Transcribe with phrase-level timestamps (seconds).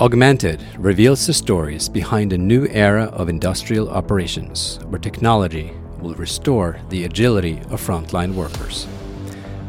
[0.00, 6.80] Augmented reveals the stories behind a new era of industrial operations where technology will restore
[6.88, 8.86] the agility of frontline workers.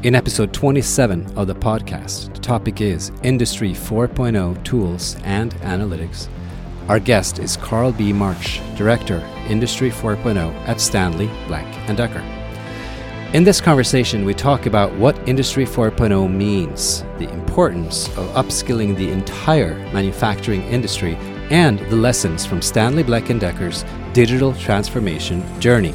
[0.03, 6.29] In episode 27 of the podcast, the topic is Industry 4.0 Tools and Analytics.
[6.87, 8.13] Our guest is Carl B.
[8.13, 9.19] March, Director,
[9.49, 12.40] Industry 4.0 at Stanley Black & Decker.
[13.33, 19.09] In this conversation, we talk about what Industry 4.0 means, the importance of upskilling the
[19.09, 21.15] entire manufacturing industry,
[21.49, 25.93] and the lessons from Stanley Black & Decker's digital transformation journey.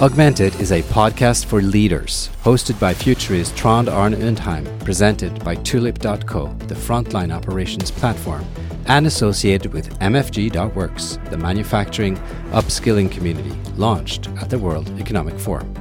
[0.00, 6.52] Augmented is a podcast for leaders, hosted by futurist Trond Arne Undheim, presented by Tulip.co,
[6.66, 8.44] the frontline operations platform,
[8.86, 12.16] and associated with MFG.works, the manufacturing
[12.50, 15.72] upskilling community launched at the World Economic Forum.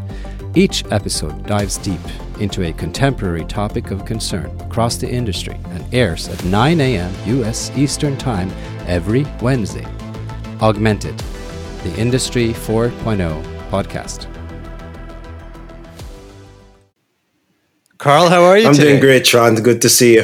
[0.57, 1.99] Each episode dives deep
[2.39, 7.13] into a contemporary topic of concern across the industry and airs at 9 a.m.
[7.25, 7.71] U.S.
[7.75, 8.49] Eastern Time
[8.87, 9.85] every Wednesday.
[10.61, 11.17] Augmented,
[11.83, 14.31] the Industry 4.0 podcast.
[17.97, 18.67] Carl, how are you?
[18.67, 18.91] I'm today?
[18.91, 19.61] doing great, Trond.
[19.61, 20.23] Good to see you.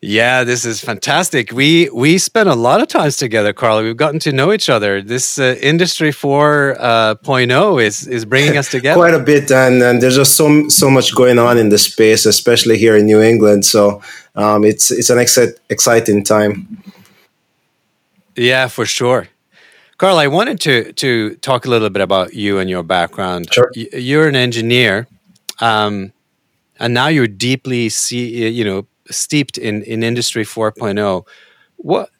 [0.00, 1.50] Yeah, this is fantastic.
[1.50, 3.82] We we spent a lot of times together, Carl.
[3.82, 5.02] We've gotten to know each other.
[5.02, 10.00] This uh, Industry 4.0 uh, is is bringing us together quite a bit, and, and
[10.00, 13.64] there's just so so much going on in the space, especially here in New England.
[13.64, 14.00] So
[14.36, 16.80] um, it's it's an exci- exciting time.
[18.36, 19.26] Yeah, for sure.
[19.96, 23.52] Carl, I wanted to to talk a little bit about you and your background.
[23.52, 23.72] Sure.
[23.74, 25.08] You're an engineer,
[25.58, 26.12] um,
[26.78, 31.24] and now you're deeply, see, you know, steeped in, in industry 4.0
[31.78, 32.10] what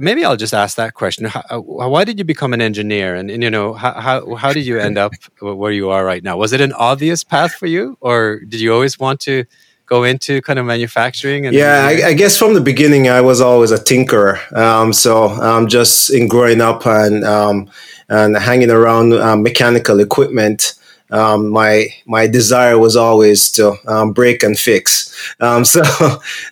[0.00, 1.26] maybe i'll just ask that question.
[1.26, 3.14] How, uh, why did you become an engineer?
[3.14, 6.24] And, and, you know how, how, how did you end up where you are right
[6.24, 6.38] now?
[6.38, 9.44] Was it an obvious path for you or did you always want to
[9.84, 13.42] go into kind of manufacturing and yeah I, I, guess from the beginning i was
[13.42, 14.40] always a tinkerer.
[14.56, 17.70] Um, so um, just in growing up and um,
[18.08, 20.74] and hanging around um, mechanical equipment
[21.12, 25.14] um, my my desire was always to um, break and fix.
[25.40, 25.82] Um, so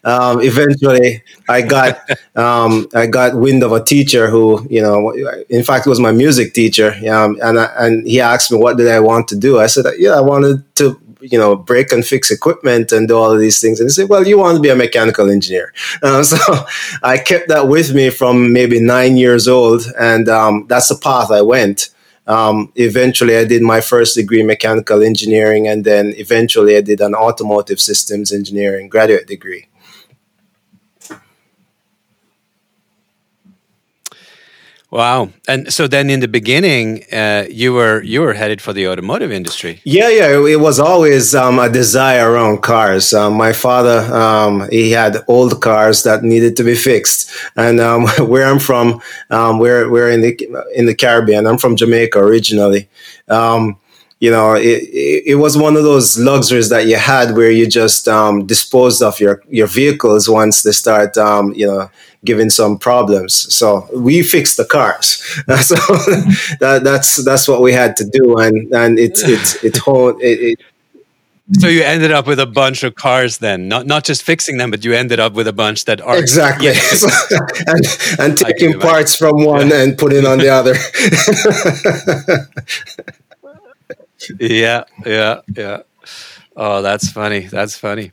[0.05, 1.99] um, eventually, I got
[2.37, 5.11] um, I got wind of a teacher who you know,
[5.49, 9.01] in fact, was my music teacher, and I, and he asked me what did I
[9.01, 9.59] want to do.
[9.59, 13.31] I said, yeah, I wanted to you know break and fix equipment and do all
[13.31, 13.79] of these things.
[13.81, 15.73] And he said well you want to be a mechanical engineer.
[16.03, 16.39] Uh, so
[17.03, 19.83] i kept that with me from maybe nine years old.
[19.99, 21.91] And um, that's the path i went
[22.27, 27.01] um, eventually, I did my first degree in mechanical engineering, and then eventually, I did
[27.01, 29.70] an automotive systems engineering graduate degree.
[34.91, 35.29] Wow!
[35.47, 39.31] And so then, in the beginning, uh, you were you were headed for the automotive
[39.31, 39.81] industry.
[39.85, 40.45] Yeah, yeah.
[40.49, 43.15] It was always um, a desire around cars.
[43.15, 48.09] Um, my father, um, he had old cars that needed to be fixed, and um,
[48.19, 51.47] where I'm from, um, we're we're in the in the Caribbean.
[51.47, 52.89] I'm from Jamaica originally.
[53.29, 53.79] Um,
[54.19, 54.83] you know, it,
[55.25, 59.19] it, was one of those luxuries that you had where you just um, disposed of
[59.19, 61.91] your, your vehicles once they start, you know,
[62.25, 63.35] giving some problems.
[63.55, 65.07] So we fixed the cars.
[65.63, 65.77] so
[66.61, 70.61] that, that's that's what we had to do, and and it's it's it, it, it
[71.59, 74.71] so you ended up with a bunch of cars then, not not just fixing them,
[74.71, 76.69] but you ended up with a bunch that are exactly
[77.67, 79.83] and, and taking parts from one yeah.
[79.83, 80.75] and putting on the other.
[84.39, 85.83] yeah, yeah, yeah.
[86.55, 87.41] Oh, that's funny.
[87.41, 88.13] That's funny.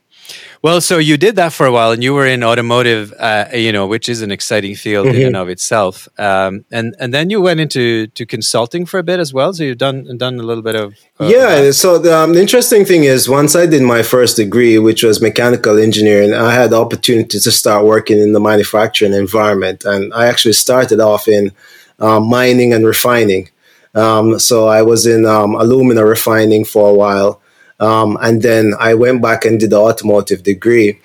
[0.62, 3.72] Well, so you did that for a while, and you were in automotive, uh, you
[3.72, 5.18] know, which is an exciting field mm-hmm.
[5.18, 6.08] in and of itself.
[6.18, 9.54] Um, and and then you went into to consulting for a bit as well.
[9.54, 11.72] So you've done done a little bit of uh, yeah.
[11.72, 15.22] So the, um, the, interesting thing is, once I did my first degree, which was
[15.22, 20.28] mechanical engineering, I had the opportunity to start working in the manufacturing environment, and I
[20.28, 21.52] actually started off in
[22.00, 23.50] uh, mining and refining.
[23.96, 27.42] Um, so I was in um, alumina refining for a while.
[27.80, 31.00] Um, and then I went back and did the automotive degree.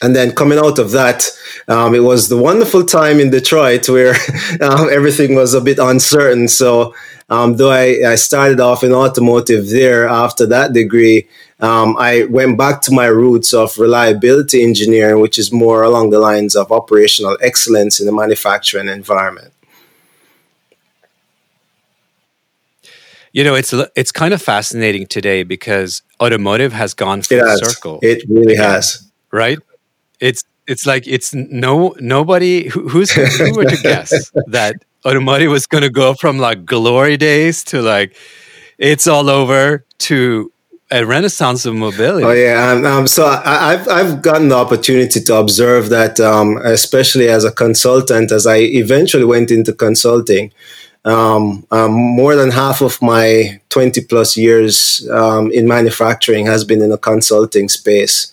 [0.00, 1.24] And then coming out of that,
[1.68, 4.14] um, it was the wonderful time in Detroit where
[4.60, 6.48] um, everything was a bit uncertain.
[6.48, 6.94] So,
[7.30, 11.28] um, though I, I, started off in automotive there after that degree,
[11.60, 16.18] um, I went back to my roots of reliability engineering, which is more along the
[16.18, 19.52] lines of operational excellence in the manufacturing environment.
[23.32, 27.98] You know, it's it's kind of fascinating today because automotive has gone full it circle.
[28.02, 29.58] It really has, right?
[30.20, 34.76] It's it's like it's no nobody who, who's who were to guess that
[35.06, 38.14] automotive was going to go from like glory days to like
[38.78, 40.52] it's all over to
[40.90, 42.24] a renaissance of mobility.
[42.24, 46.58] Oh yeah, um, um, so I, have I've gotten the opportunity to observe that, um,
[46.58, 50.52] especially as a consultant, as I eventually went into consulting.
[51.04, 56.80] Um, um, more than half of my 20 plus years um, in manufacturing has been
[56.80, 58.32] in the consulting space.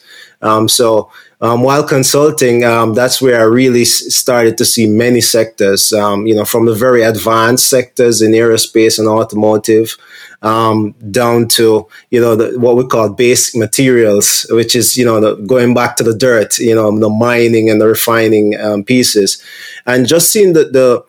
[0.68, 2.62] so while consulting,
[2.94, 5.92] that's where I really started to see many sectors.
[5.92, 9.98] you know, from the very advanced sectors in aerospace and automotive
[10.42, 15.20] um, down to you know the, what we call basic materials, which is you know
[15.20, 19.42] the, going back to the dirt, you know the mining and the refining um, pieces,
[19.86, 21.04] and just seeing the the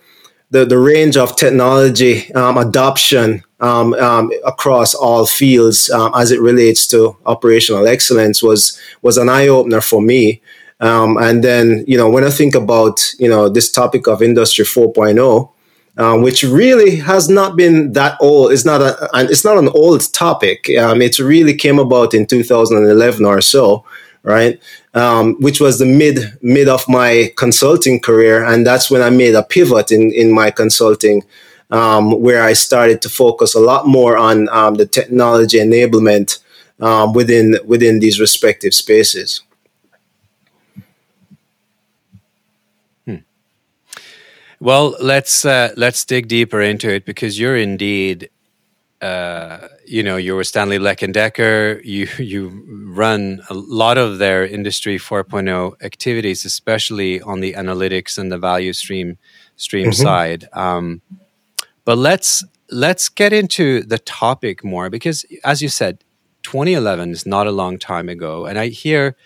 [0.50, 6.40] the, the range of technology um, adoption um, um, across all fields um, as it
[6.40, 10.42] relates to operational excellence was was an eye opener for me.
[10.80, 14.64] Um, and then, you know, when I think about, you know, this topic of Industry
[14.64, 15.50] 4.0,
[15.98, 18.52] um, which really has not been that old.
[18.52, 20.70] It's not a, it's not an old topic.
[20.78, 23.84] Um, it really came about in 2011 or so,
[24.22, 24.60] right?
[24.94, 29.34] Um, which was the mid mid of my consulting career, and that's when I made
[29.34, 31.24] a pivot in in my consulting,
[31.70, 36.38] um, where I started to focus a lot more on um, the technology enablement
[36.80, 39.42] um, within within these respective spaces.
[43.06, 43.16] Hmm.
[44.60, 48.30] Well, let's uh, let's dig deeper into it because you're indeed,
[49.00, 51.80] uh, you know, you're with Stanley Black and Decker.
[51.82, 52.48] You you
[52.94, 58.72] run a lot of their Industry 4.0 activities, especially on the analytics and the value
[58.72, 59.18] stream
[59.56, 60.02] stream mm-hmm.
[60.02, 60.48] side.
[60.52, 61.02] Um,
[61.84, 66.04] but let's let's get into the topic more because, as you said,
[66.44, 69.16] 2011 is not a long time ago, and I hear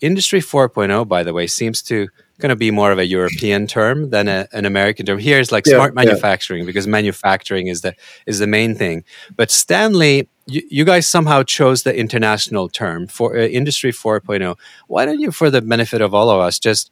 [0.00, 4.10] Industry 4.0, by the way, seems to going to be more of a European term
[4.10, 5.18] than a, an American term.
[5.18, 6.66] Here is like yeah, smart manufacturing yeah.
[6.66, 7.94] because manufacturing is the
[8.26, 9.04] is the main thing.
[9.36, 14.56] But Stanley, you, you guys somehow chose the international term for uh, Industry 4.0.
[14.86, 16.90] Why don't you, for the benefit of all of us, just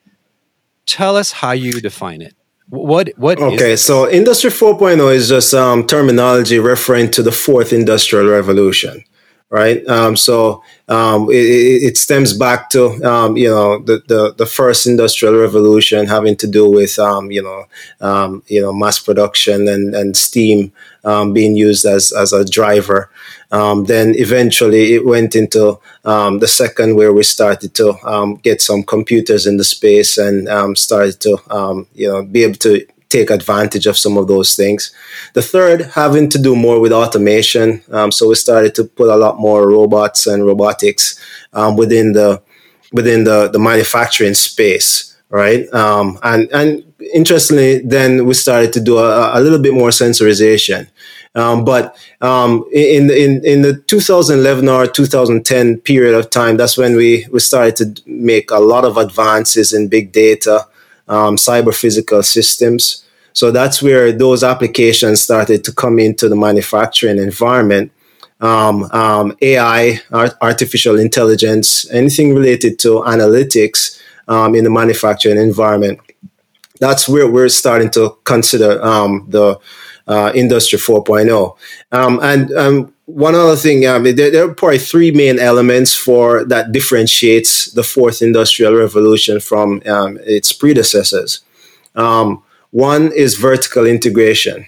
[0.84, 2.34] tell us how you define it?
[2.68, 3.38] What what?
[3.38, 9.04] Okay, so Industry 4.0 is just um, terminology referring to the fourth industrial revolution
[9.50, 9.86] right?
[9.86, 14.86] Um, so um, it, it, stems back to um, you know the, the, the first
[14.86, 17.64] industrial revolution having to do with um, you know
[18.00, 20.72] um, you know mass production and and steam
[21.04, 23.10] um, being used as as a driver.
[23.50, 29.56] then eventually it went into the second where we started to get some computers in
[29.56, 34.28] the space and started to you know be able to take advantage of some of
[34.28, 34.92] those things.
[35.34, 37.82] The third having to do more with automation.
[37.90, 41.20] Um, so we started to put a lot more robots and robotics
[41.52, 42.42] um, within the
[42.92, 45.72] within the, the manufacturing space, right?
[45.72, 50.88] Um, and and interestingly, then we started to do a, a little bit more sensorization.
[51.34, 56.96] Um, but um, in, in in the 2011 or 2010 period of time, that's when
[56.96, 60.66] we, we started to make a lot of advances in big data,
[61.08, 63.04] um, cyber physical systems.
[63.32, 67.92] So that's where those applications started to come into the manufacturing environment.
[68.40, 76.00] Um, um, AI, art, artificial intelligence, anything related to analytics um, in the manufacturing environment.
[76.80, 79.58] That's where we're starting to consider um, the
[80.06, 81.56] uh, Industry 4.0.
[81.92, 87.70] Um, and one other thing, there, there, are probably three main elements for that differentiates
[87.72, 91.40] the fourth industrial revolution from its predecessors.
[91.94, 94.66] Um, one is vertical integration.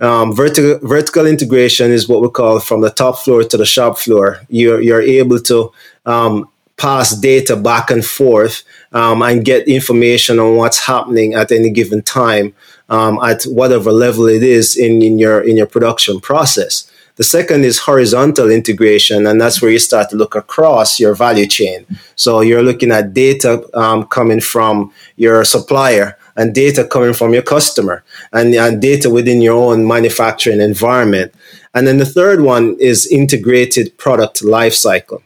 [0.00, 3.98] Um, vertical vertical integration is what we call from the top floor to the shop
[3.98, 4.40] floor.
[4.48, 5.72] You're you're able to
[6.04, 11.70] um, pass data back and forth um, and get information on what's happening at any
[11.70, 12.52] given time
[12.88, 16.90] um, at whatever level it is in, in your in your production process.
[17.22, 21.46] The second is horizontal integration, and that's where you start to look across your value
[21.46, 21.86] chain.
[22.16, 27.42] So you're looking at data um, coming from your supplier and data coming from your
[27.42, 28.02] customer
[28.32, 31.32] and, and data within your own manufacturing environment.
[31.74, 35.22] And then the third one is integrated product lifecycle.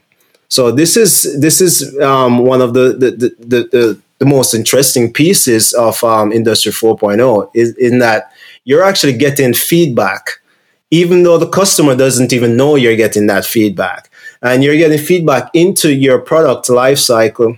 [0.49, 5.11] So this is this is um, one of the the, the, the, the most interesting
[5.11, 8.31] pieces of um, Industry 4.0 is in that
[8.65, 10.41] you're actually getting feedback,
[10.91, 14.09] even though the customer doesn't even know you're getting that feedback,
[14.41, 17.57] and you're getting feedback into your product lifecycle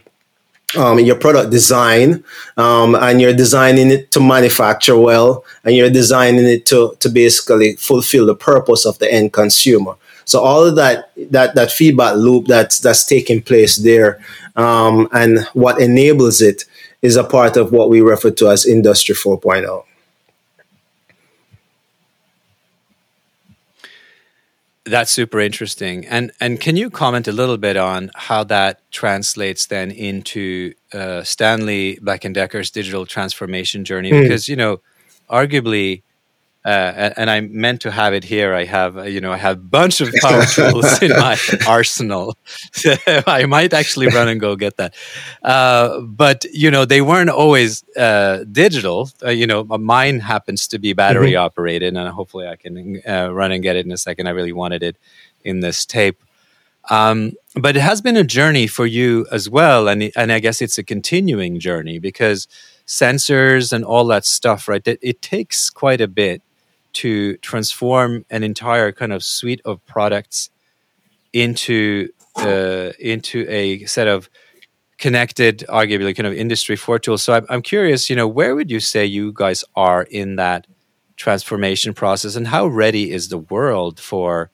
[0.77, 2.23] um, your product design
[2.57, 7.75] um, and you're designing it to manufacture well and you're designing it to, to basically
[7.75, 9.95] fulfill the purpose of the end consumer.
[10.25, 14.23] So all of that that that feedback loop that's that's taking place there
[14.55, 16.65] um, and what enables it
[17.01, 19.83] is a part of what we refer to as industry 4.0
[24.89, 26.05] That's super interesting.
[26.07, 31.23] And and can you comment a little bit on how that translates then into uh,
[31.23, 34.11] Stanley Black and Decker's digital transformation journey?
[34.11, 34.23] Mm.
[34.23, 34.81] Because you know,
[35.29, 36.03] arguably,
[36.65, 38.53] uh, and I meant to have it here.
[38.53, 41.37] I have, uh, you know, I have a bunch of power tools in my
[41.67, 42.35] arsenal.
[43.27, 44.93] I might actually run and go get that.
[45.41, 49.09] Uh, but you know, they weren't always uh, digital.
[49.23, 51.45] Uh, you know, mine happens to be battery mm-hmm.
[51.45, 54.27] operated, and hopefully I can uh, run and get it in a second.
[54.27, 54.97] I really wanted it
[55.43, 56.21] in this tape.
[56.89, 60.61] Um, but it has been a journey for you as well, and and I guess
[60.61, 62.49] it's a continuing journey because
[62.85, 64.85] sensors and all that stuff, right?
[64.85, 66.41] It, it takes quite a bit
[66.93, 70.49] to transform an entire kind of suite of products
[71.33, 74.29] into uh, into a set of
[74.97, 77.23] connected, arguably kind of industry four tools.
[77.23, 80.67] So I'm, I'm curious, you know, where would you say you guys are in that
[81.15, 84.49] transformation process, and how ready is the world for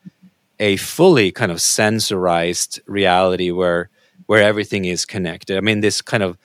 [0.60, 3.89] a fully kind of sensorized reality where
[4.25, 5.58] where everything is connected?
[5.58, 6.38] I mean, this kind of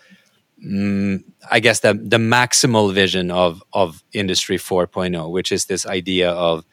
[0.65, 6.31] mm, I guess the the maximal vision of of Industry 4.0, which is this idea
[6.31, 6.65] of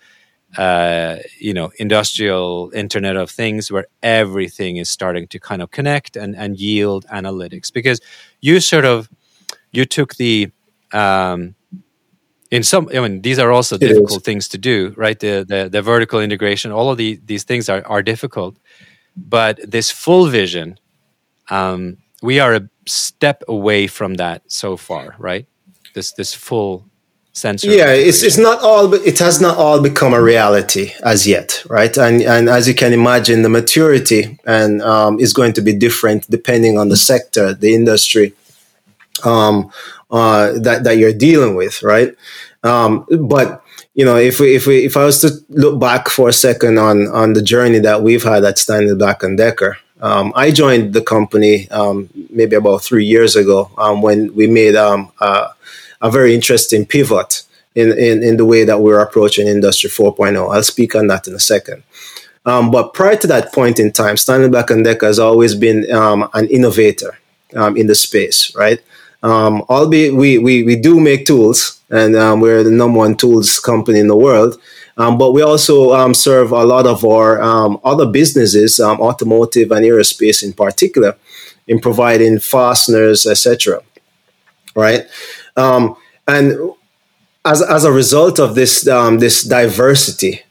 [0.58, 6.16] uh, you know industrial Internet of Things, where everything is starting to kind of connect
[6.16, 7.74] and and yield analytics.
[7.74, 8.00] Because
[8.42, 9.10] you sort of
[9.72, 10.52] you took the
[10.94, 11.56] um,
[12.52, 14.24] in some i mean these are also it difficult is.
[14.24, 17.86] things to do right the, the the vertical integration all of the, these things are,
[17.86, 18.58] are difficult
[19.16, 20.80] but this full vision
[21.50, 25.46] um, we are a step away from that so far, right?
[25.94, 26.86] This this full
[27.34, 27.70] sensor.
[27.70, 31.64] Yeah, it's it's not all, but it has not all become a reality as yet,
[31.70, 31.96] right?
[31.98, 36.30] And and as you can imagine, the maturity and um, is going to be different
[36.30, 38.34] depending on the sector, the industry
[39.24, 39.72] um,
[40.12, 42.16] uh, that that you're dealing with, right?
[42.64, 46.30] Um, but you know, if we, if we, if I was to look back for
[46.30, 50.32] a second on on the journey that we've had at Stanley Black and Decker, um,
[50.36, 55.12] I joined the company um, maybe about three years ago um, when we made um,
[55.20, 55.50] a,
[56.02, 60.54] a, very interesting pivot in, in, in, the way that we're approaching Industry 4.0.
[60.54, 61.84] I'll speak on that in a second.
[62.46, 65.92] Um, but prior to that point in time, Stanley Black & Decker has always been
[65.92, 67.18] um, an innovator
[67.52, 68.80] in the space, right?
[69.24, 74.08] albeit we, we, we do make tools, and we're the number one tools company in
[74.08, 74.62] the world.
[74.98, 79.72] Um, but we also um, serve a lot of our um, other businesses, um, automotive
[79.72, 81.16] and aerospace in particular,
[81.68, 83.82] in providing fasteners, etc.
[84.76, 85.06] Right,
[85.56, 85.96] um,
[86.28, 86.58] and
[87.46, 90.42] as, as a result of this um, this diversity,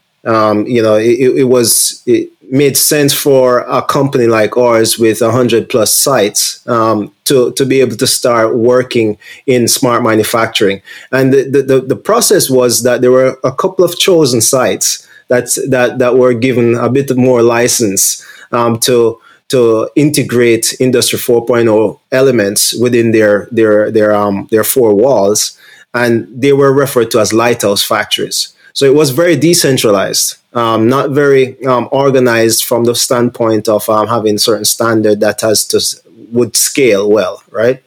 [0.67, 5.69] you know, it, it was it, made sense for a company like ours with 100
[5.69, 10.81] plus sites um, to, to be able to start working in smart manufacturing.
[11.11, 15.55] And the, the, the process was that there were a couple of chosen sites that's,
[15.69, 19.19] that, that were given a bit more license um, to,
[19.49, 25.59] to integrate Industry 4.0 elements within their, their, their, um, their four walls.
[25.93, 28.53] And they were referred to as lighthouse factories.
[28.77, 34.07] So it was very decentralized um, not very um, organized from the standpoint of um,
[34.07, 35.79] having certain standard that has to
[36.31, 37.83] would scale well, right?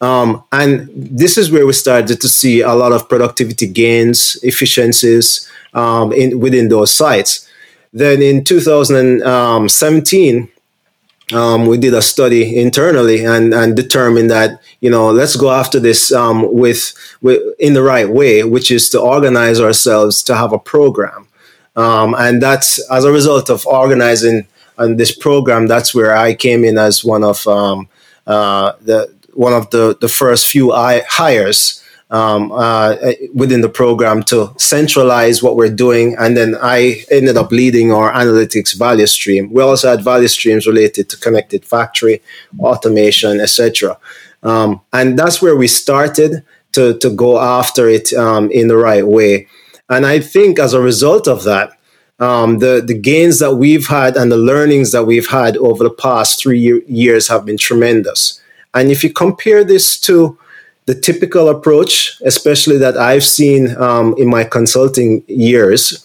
[0.00, 5.46] Um, and this is where we started to see a lot of productivity gains, efficiencies
[5.74, 7.46] um, in, within those sites.
[7.92, 10.48] Then in 2017,
[11.32, 15.78] um, we did a study internally and, and determined that you know let's go after
[15.78, 20.52] this um, with, with in the right way, which is to organize ourselves to have
[20.52, 21.28] a program
[21.76, 24.46] um, and that's as a result of organizing
[24.78, 25.66] and this program.
[25.66, 27.88] That's where I came in as one of um,
[28.26, 32.96] uh, the one of the, the first few hires um, uh,
[33.34, 36.16] within the program to centralize what we're doing.
[36.18, 39.52] And then I ended up leading our analytics value stream.
[39.52, 42.20] We also had value streams related to connected factory,
[42.58, 43.96] automation, etc.
[44.42, 49.06] Um, and that's where we started to, to go after it um, in the right
[49.06, 49.46] way.
[49.88, 51.72] And I think as a result of that,
[52.20, 55.90] um, the the gains that we've had and the learnings that we've had over the
[55.90, 58.40] past three year, years have been tremendous.
[58.74, 60.38] And if you compare this to
[60.90, 66.04] the typical approach, especially that I've seen um, in my consulting years,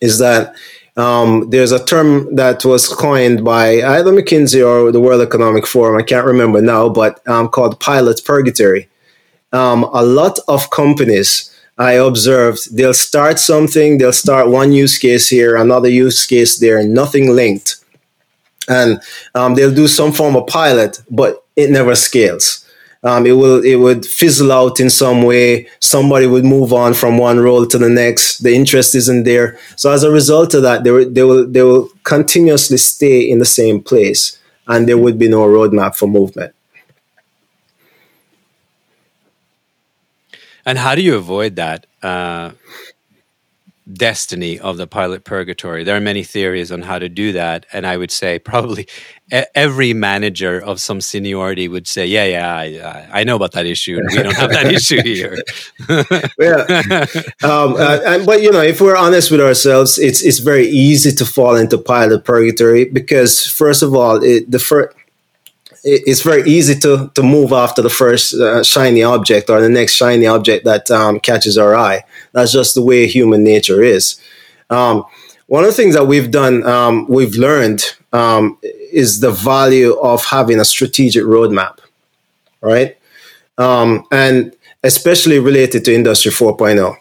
[0.00, 0.54] is that
[0.96, 5.98] um, there's a term that was coined by either McKinsey or the World Economic Forum.
[5.98, 8.88] I can't remember now, but um, called pilot purgatory.
[9.52, 11.28] Um, a lot of companies
[11.76, 16.86] I observed they'll start something, they'll start one use case here, another use case there,
[16.86, 17.76] nothing linked.
[18.68, 19.00] And
[19.34, 22.64] um, they'll do some form of pilot, but it never scales.
[23.02, 25.68] Um, it will it would fizzle out in some way.
[25.80, 28.38] Somebody would move on from one role to the next.
[28.38, 29.58] The interest isn't there.
[29.76, 33.38] So as a result of that, they, will, they will they will continuously stay in
[33.38, 36.54] the same place, and there would be no roadmap for movement.
[40.66, 41.86] And how do you avoid that?
[42.02, 42.50] Uh,
[43.92, 45.84] destiny of the pilot purgatory.
[45.84, 48.86] There are many theories on how to do that, and I would say probably
[49.54, 54.00] every manager of some seniority would say, "Yeah, yeah, I, I know about that issue,
[54.10, 55.36] we don't have that issue here."
[56.38, 57.06] yeah,
[57.42, 61.12] um, uh, and, but you know, if we're honest with ourselves, it's it's very easy
[61.12, 64.94] to fall into pilot purgatory because first of all, it, the first
[65.84, 69.94] it's very easy to to move after the first uh, shiny object or the next
[69.94, 72.02] shiny object that um, catches our eye.
[72.38, 74.20] That's just the way human nature is.
[74.70, 75.04] Um,
[75.46, 80.24] one of the things that we've done, um, we've learned, um, is the value of
[80.24, 81.78] having a strategic roadmap,
[82.60, 82.96] right?
[83.56, 86.96] Um, and especially related to Industry 4.0.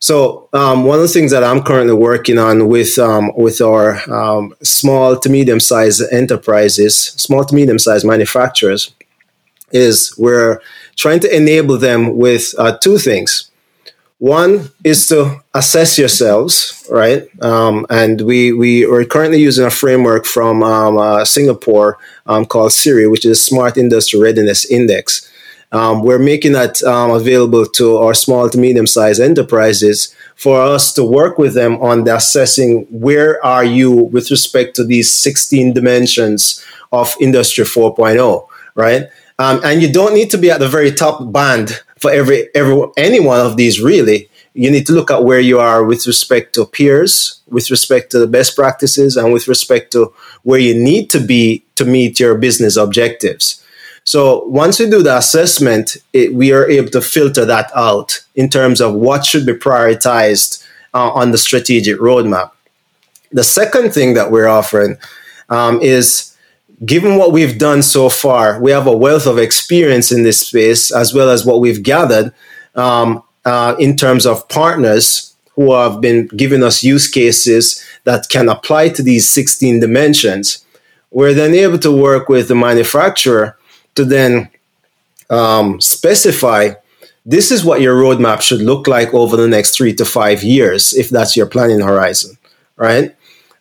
[0.00, 3.98] So um, one of the things that I'm currently working on with um, with our
[4.12, 8.92] um, small to medium sized enterprises, small to medium sized manufacturers,
[9.70, 10.60] is we're
[10.96, 13.50] trying to enable them with uh, two things.
[14.22, 17.26] One is to assess yourselves, right?
[17.42, 22.72] Um, and we we are currently using a framework from um, uh, Singapore um, called
[22.72, 25.28] SIRI, which is Smart Industry Readiness Index
[25.72, 30.92] um, we're making that um, available to our small to medium sized enterprises for us
[30.92, 35.72] to work with them on the assessing where are you with respect to these 16
[35.72, 36.62] dimensions
[36.92, 39.08] of Industry 4.0, right?
[39.38, 42.82] Um, and you don't need to be at the very top band for every every
[42.96, 44.28] any one of these really.
[44.54, 48.18] You need to look at where you are with respect to peers, with respect to
[48.18, 52.36] the best practices, and with respect to where you need to be to meet your
[52.36, 53.64] business objectives.
[54.04, 58.50] So once we do the assessment, it, we are able to filter that out in
[58.50, 62.50] terms of what should be prioritized uh, on the strategic roadmap.
[63.30, 64.98] The second thing that we're offering
[65.48, 66.31] um, is
[66.84, 70.90] given what we've done so far, we have a wealth of experience in this space,
[70.90, 72.32] as well as what we've gathered
[72.74, 78.48] um, uh, in terms of partners who have been giving us use cases that can
[78.48, 80.64] apply to these 16 dimensions.
[81.10, 83.58] We're then able to work with the manufacturer
[83.94, 84.48] to then
[85.28, 86.74] um, specify
[87.24, 90.92] this is what your roadmap should look like over the next three to five years,
[90.92, 92.36] if that's your planning horizon,
[92.76, 93.14] right?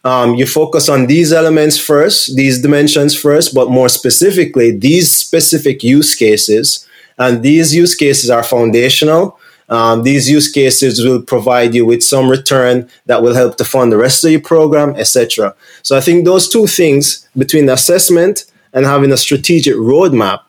[0.03, 5.83] Um, you focus on these elements first, these dimensions first, but more specifically, these specific
[5.83, 6.87] use cases.
[7.17, 9.37] And these use cases are foundational.
[9.69, 13.91] Um, these use cases will provide you with some return that will help to fund
[13.91, 15.55] the rest of your program, etc.
[15.83, 20.41] So I think those two things between assessment and having a strategic roadmap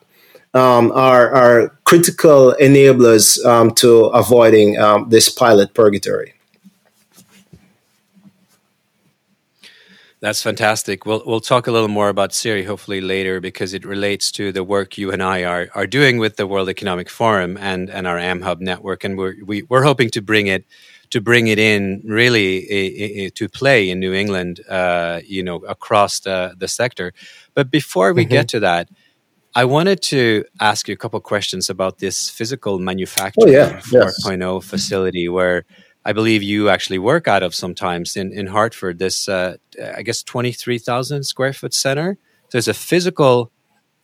[0.53, 6.33] um, are, are critical enablers um, to avoiding um, this pilot purgatory.
[10.23, 11.05] That's fantastic.
[11.05, 14.63] We'll we'll talk a little more about Siri hopefully later because it relates to the
[14.63, 18.17] work you and I are are doing with the World Economic Forum and and our
[18.17, 20.63] AmHub network, and we're we, are we are hoping to bring it
[21.09, 26.55] to bring it in really to play in New England, uh, you know, across the,
[26.57, 27.11] the sector.
[27.53, 28.31] But before we mm-hmm.
[28.31, 28.87] get to that,
[29.53, 33.81] I wanted to ask you a couple questions about this physical manufacturing oh, yeah.
[33.81, 34.69] 4.0 yes.
[34.69, 35.65] facility where
[36.05, 39.57] I believe you actually work out of sometimes in, in Hartford, this, uh,
[39.95, 42.17] I guess, 23,000 square foot center.
[42.51, 43.51] There's a physical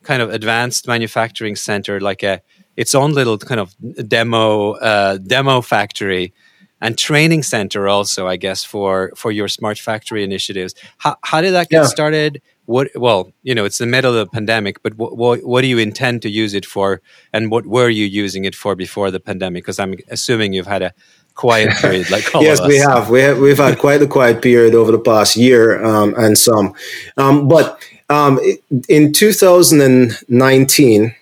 [0.02, 2.40] kind of advanced manufacturing center, like a
[2.76, 3.74] its own little kind of
[4.08, 6.32] demo uh, demo factory
[6.80, 11.52] and training center also i guess for for your smart factory initiatives how, how did
[11.52, 11.86] that get yeah.
[11.86, 15.60] started what well you know it's the middle of the pandemic but what, what, what
[15.60, 19.10] do you intend to use it for and what were you using it for before
[19.10, 20.92] the pandemic because i'm assuming you've had a
[21.34, 23.10] quiet period like yes we have.
[23.10, 26.74] We have we've had quite a quiet period over the past year um, and some.
[27.16, 28.40] Um, but um,
[28.88, 31.14] in 2019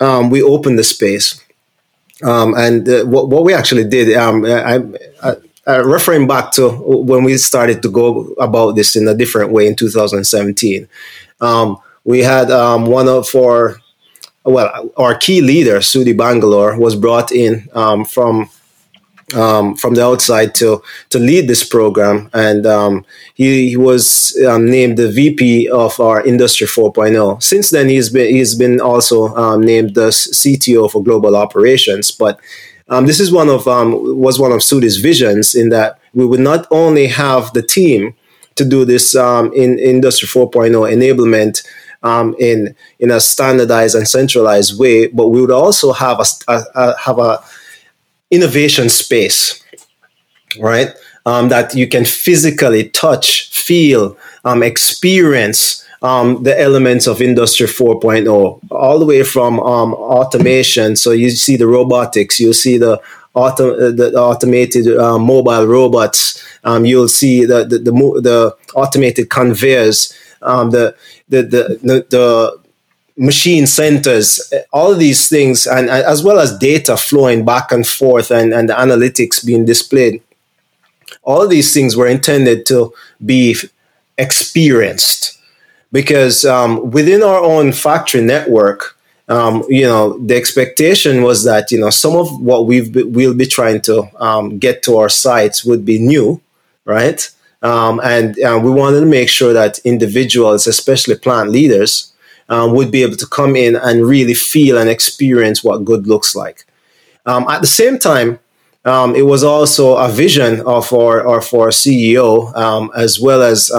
[0.00, 1.42] um, we opened the space.
[2.22, 4.82] Um, and uh, what, what we actually did, um, I,
[5.22, 5.36] I,
[5.66, 9.66] I, referring back to when we started to go about this in a different way
[9.66, 10.88] in 2017,
[11.40, 13.76] um, we had um, one of our,
[14.44, 18.48] well, our key leader, Sudhi Bangalore, was brought in um, from
[19.34, 24.66] um, from the outside to to lead this program, and um, he, he, was um,
[24.66, 27.42] named the VP of our Industry 4.0.
[27.42, 32.10] Since then, he's been he's been also um, named the CTO for Global Operations.
[32.10, 32.38] But
[32.88, 36.40] um, this is one of um, was one of Sudhi's visions in that we would
[36.40, 38.14] not only have the team
[38.54, 41.66] to do this in Industry 4.0 enablement
[42.02, 46.64] um, in in a standardized and centralized way, but we would also have a, a,
[46.74, 47.42] a have a
[48.30, 49.62] innovation space,
[50.60, 50.88] right?
[51.24, 58.60] Um, that you can physically touch, feel, um, experience um, the elements of Industry 4.0,
[58.70, 60.94] all the way from um, automation.
[60.96, 63.00] So you see the robotics, you see the
[63.34, 66.42] auto, uh, the automated uh, mobile robots.
[66.64, 70.94] Um, you'll see the the, the, the automated conveyors, um, the,
[71.28, 72.65] the, the, the, the
[73.16, 77.86] machine centers, all of these things, and, and, as well as data flowing back and
[77.86, 80.22] forth and, and the analytics being displayed.
[81.22, 82.92] All of these things were intended to
[83.24, 83.56] be
[84.18, 85.38] experienced
[85.92, 88.96] because um, within our own factory network,
[89.28, 93.34] um, you know, the expectation was that you know some of what we've be, we'll
[93.34, 96.40] be trying to um, get to our sites would be new,
[96.84, 97.28] right?
[97.62, 102.12] Um, and uh, we wanted to make sure that individuals, especially plant leaders,
[102.48, 106.34] um, would be able to come in and really feel and experience what good looks
[106.34, 106.64] like.
[107.24, 108.38] Um, at the same time,
[108.84, 113.70] um, it was also a vision of our, our CEO as well as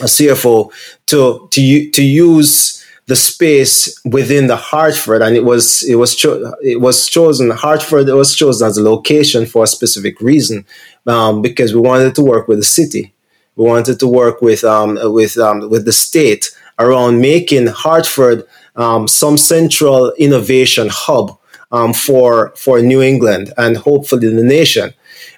[0.00, 0.72] a CFO
[1.06, 6.54] to to to use the space within the Hartford, and it was it was cho-
[6.62, 8.08] it was chosen Hartford.
[8.08, 10.64] It was chosen as a location for a specific reason,
[11.06, 13.12] um, because we wanted to work with the city,
[13.56, 18.44] we wanted to work with um, with um, with the state around making Hartford
[18.76, 21.38] um, some central innovation hub
[21.70, 24.92] um, for for New England and hopefully the nation.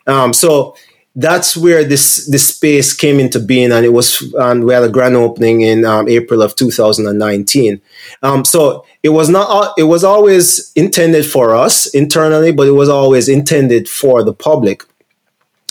[0.06, 0.76] Um, so
[1.16, 4.88] that's where this this space came into being, and it was and we had a
[4.88, 7.80] grand opening in um, April of 2019.
[8.22, 12.88] Um, so it was not it was always intended for us internally, but it was
[12.88, 14.82] always intended for the public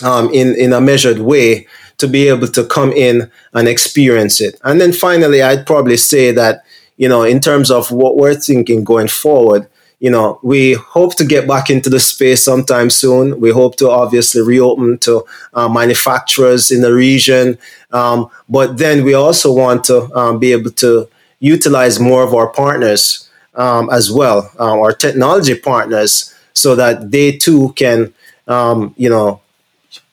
[0.02, 1.66] um, in in a measured way
[2.04, 4.60] to be able to come in and experience it.
[4.64, 6.64] And then finally, I'd probably say that
[6.96, 9.68] you know in terms of what we're thinking going forward
[10.04, 13.40] you know, we hope to get back into the space sometime soon.
[13.40, 17.56] We hope to obviously reopen to uh, manufacturers in the region.
[17.90, 21.08] Um, but then we also want to um, be able to
[21.40, 27.32] utilize more of our partners um, as well, um, our technology partners, so that they
[27.32, 28.12] too can,
[28.46, 29.40] um, you know,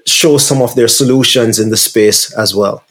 [0.05, 2.83] show some of their solutions in the space as well.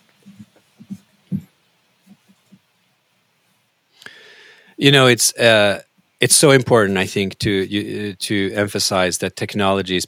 [4.76, 5.34] You know, it's.
[5.36, 5.82] Uh
[6.20, 10.06] it's so important, I think, to you, to emphasize that technology is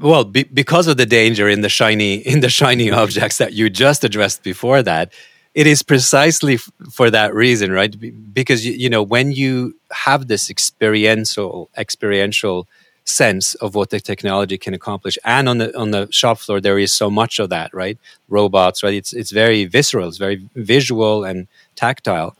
[0.00, 3.70] well be, because of the danger in the shiny in the shiny objects that you
[3.70, 5.12] just addressed before that.
[5.54, 6.58] It is precisely
[6.92, 7.94] for that reason, right?
[8.34, 12.68] Because you know when you have this experiential experiential
[13.06, 16.78] sense of what the technology can accomplish, and on the on the shop floor there
[16.78, 17.98] is so much of that, right?
[18.28, 18.94] Robots, right?
[18.94, 22.36] It's it's very visceral, it's very visual and tactile.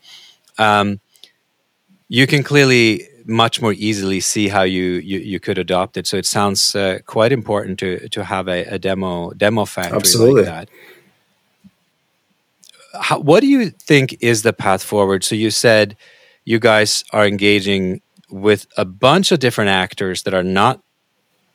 [0.59, 1.00] Um,
[2.09, 6.07] you can clearly much more easily see how you you, you could adopt it.
[6.07, 10.44] So it sounds uh, quite important to to have a, a demo demo factory Absolutely.
[10.44, 10.68] like that.
[13.00, 15.22] How, what do you think is the path forward?
[15.22, 15.96] So you said
[16.44, 18.00] you guys are engaging
[18.31, 20.83] with a bunch of different actors that are not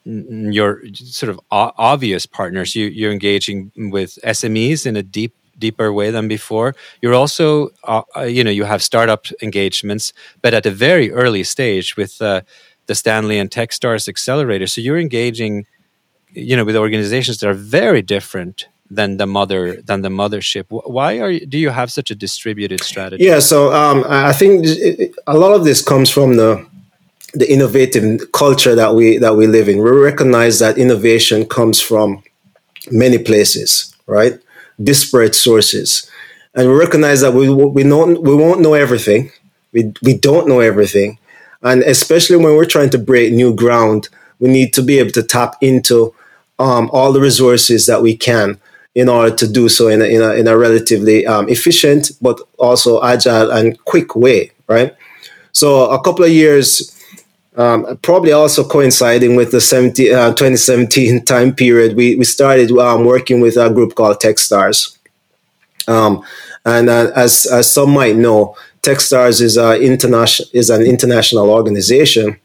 [0.06, 2.76] your sort of obvious partners.
[2.76, 6.76] You, you're engaging with SMEs in a deep deeper way than before.
[7.02, 11.44] You're also, uh, uh, you know, you have startup engagements, but at a very early
[11.44, 12.42] stage with uh,
[12.88, 14.66] the Stanley and TechStars Accelerator.
[14.66, 15.68] So you're engaging,
[16.32, 20.66] you know, with organizations that are very different than the mother than the mothership.
[20.70, 23.24] Why are you, do you have such a distributed strategy?
[23.24, 24.68] Yeah, so um, I think
[25.28, 26.66] a lot of this comes from the
[27.34, 29.78] the innovative culture that we that we live in.
[29.78, 32.22] We recognize that innovation comes from
[32.92, 34.38] many places, right?
[34.84, 36.10] disparate sources.
[36.54, 39.32] And we recognize that we, we, know, we won't know everything.
[39.72, 41.18] We, we don't know everything.
[41.62, 45.24] And especially when we're trying to break new ground, we need to be able to
[45.24, 46.14] tap into
[46.60, 48.60] um, all the resources that we can
[48.96, 52.40] in order to do so in a, in a, in a relatively um, efficient but
[52.58, 54.96] also agile and quick way, right?
[55.54, 56.98] So a couple of years
[57.58, 63.06] um, probably also coinciding with the 70, uh, 2017 time period, we, we started um,
[63.06, 64.98] working with a group called Techstars.
[65.88, 66.24] Um,
[66.66, 72.40] and uh, as, as some might know, Techstars is, a international, is an international organization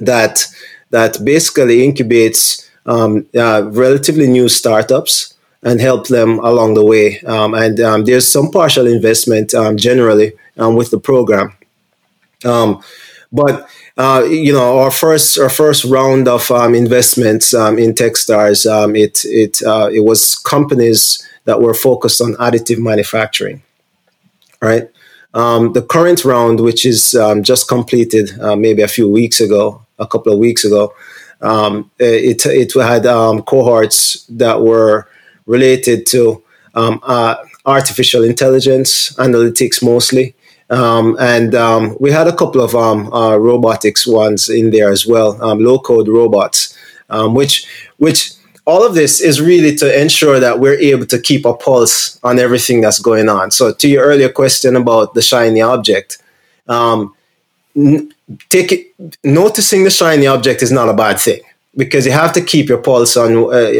[0.00, 0.44] that,
[0.90, 5.33] that basically incubates um, uh, relatively new startups
[5.64, 7.20] and help them along the way.
[7.20, 11.56] Um, and um, there's some partial investment generally with the program.
[13.32, 18.68] but uh, you know, our first our first round of um, investments um, in TechStars,
[18.70, 23.62] um, it it uh, it was companies that were focused on additive manufacturing,
[24.60, 24.88] right?
[25.32, 29.84] Um, the current round, which is um, just completed uh, maybe a few weeks ago,
[29.98, 30.94] a couple of weeks ago,
[31.40, 35.08] um, it, it had um, cohorts that were
[35.46, 36.42] related to
[36.74, 40.34] um, uh, artificial intelligence, analytics mostly.
[40.70, 45.06] Um, and um, we had a couple of um, uh, robotics ones in there as
[45.06, 46.76] well, um, low code robots,
[47.10, 47.66] um, which
[47.98, 48.32] which
[48.66, 52.38] all of this is really to ensure that we're able to keep a pulse on
[52.38, 53.50] everything that's going on.
[53.50, 56.18] So, to your earlier question about the shiny object,
[57.76, 58.12] n-
[58.48, 61.40] take it, noticing the shiny object is not a bad thing
[61.76, 63.70] because you have to keep your pulse on uh,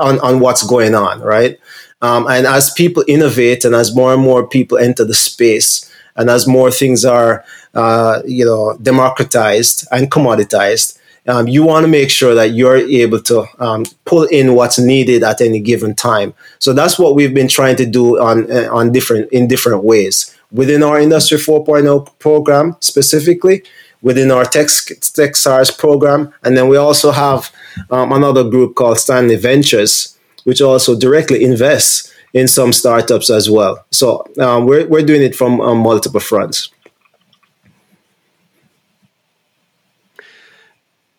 [0.00, 1.58] on, on what's going on, right?
[2.02, 6.30] Um, and as people innovate and as more and more people enter the space, and
[6.30, 7.44] as more things are,
[7.74, 13.20] uh, you know, democratized and commoditized, um, you want to make sure that you're able
[13.22, 16.34] to um, pull in what's needed at any given time.
[16.58, 20.36] So that's what we've been trying to do on uh, on different in different ways
[20.52, 23.62] within our Industry 4.0 program specifically,
[24.06, 27.50] within our Tech, Techstars program, and then we also have
[27.90, 33.84] um, another group called Stanley Ventures, which also directly invests in some startups as well.
[33.90, 36.70] So um, we're, we're doing it from um, multiple fronts.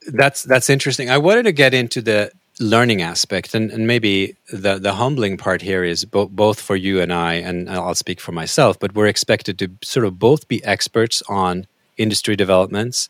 [0.08, 1.10] That's that's interesting.
[1.10, 5.62] I wanted to get into the learning aspect, and, and maybe the the humbling part
[5.62, 8.80] here is bo- both for you and I, and I'll speak for myself.
[8.80, 13.10] But we're expected to sort of both be experts on industry developments,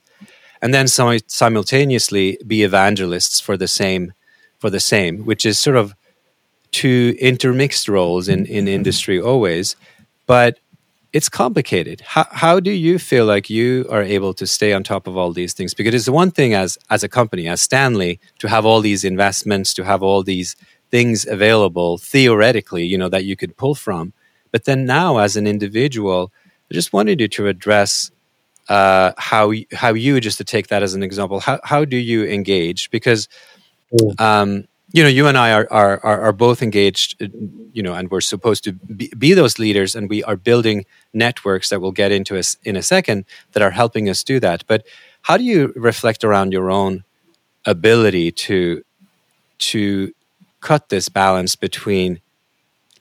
[0.61, 4.13] and then sim- simultaneously be evangelists for the same
[4.59, 5.93] for the same, which is sort of
[6.71, 8.73] two intermixed roles in, in mm-hmm.
[8.73, 9.75] industry always,
[10.25, 10.59] but
[11.13, 12.01] it's complicated.
[12.01, 15.31] How, how do you feel like you are able to stay on top of all
[15.31, 15.73] these things?
[15.73, 19.73] Because it's one thing as, as a company, as Stanley, to have all these investments,
[19.75, 20.55] to have all these
[20.91, 24.13] things available theoretically, you know, that you could pull from.
[24.51, 26.31] But then now as an individual,
[26.69, 28.11] I just wanted you to address
[28.69, 32.25] uh, how, how you, just to take that as an example, how, how do you
[32.25, 32.89] engage?
[32.91, 33.27] Because
[33.93, 34.19] mm.
[34.19, 37.27] um, you know, you and I are, are, are, both engaged, uh,
[37.73, 41.69] you know, and we're supposed to be, be, those leaders, and we are building networks
[41.69, 44.63] that we'll get into us in a second that are helping us do that.
[44.65, 44.85] But
[45.23, 47.03] how do you reflect around your own
[47.65, 48.83] ability to
[49.59, 50.13] to
[50.61, 52.21] cut this balance between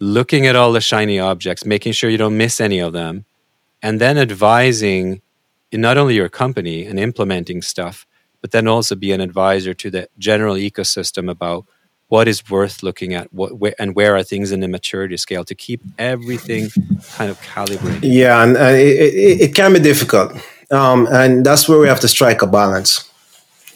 [0.00, 3.24] looking at all the shiny objects, making sure you don't miss any of them,
[3.80, 5.22] and then advising
[5.80, 8.06] not only your company and implementing stuff,
[8.40, 11.66] but then also be an advisor to the general ecosystem about
[12.08, 15.44] what is worth looking at what where, and where are things in the maturity scale
[15.44, 16.68] to keep everything
[17.14, 18.04] kind of calibrated.
[18.04, 20.32] Yeah and, and it, it, it, can be difficult
[20.70, 23.10] um, and that's where we have to strike a balance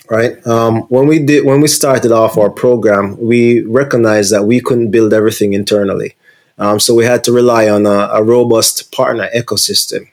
[0.09, 0.45] right?
[0.47, 4.91] Um, when we did when we started off our program we recognized that we couldn't
[4.91, 6.15] build everything internally.
[6.59, 10.09] Um, so we had to rely on a, a robust partner ecosystem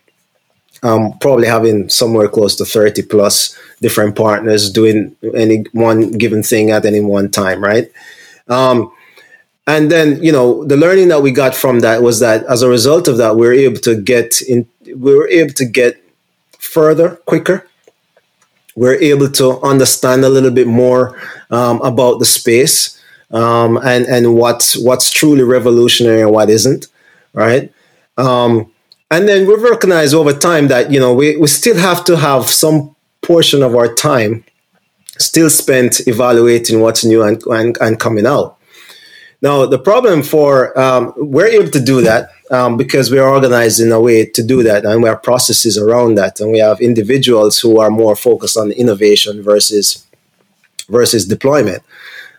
[0.84, 6.72] um, probably having somewhere close to 30 plus different partners doing any one given thing
[6.72, 7.92] at any one time, right?
[8.48, 8.92] Um,
[9.66, 12.70] and then, you know, the learning that we got from that was that as a
[12.70, 16.02] result of that, we were able to get in, we were able to get
[16.58, 17.68] further quicker.
[18.76, 22.98] We we're able to understand a little bit more um, about the space
[23.32, 26.88] um, and and what's what's truly revolutionary and what isn't,
[27.34, 27.72] right?
[28.18, 28.72] Um,
[29.10, 32.46] and then we've recognized over time that you know we, we still have to have
[32.46, 34.44] some portion of our time
[35.18, 38.58] still spent evaluating what's new and, and, and coming out.
[39.42, 43.92] Now the problem for um, we're able to do that um, because we're organized in
[43.92, 47.60] a way to do that and we have processes around that and we have individuals
[47.60, 50.06] who are more focused on innovation versus
[50.90, 51.84] versus deployment.